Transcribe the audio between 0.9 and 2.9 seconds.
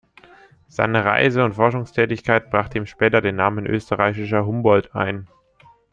Reise- und Forschungstätigkeit brachte ihm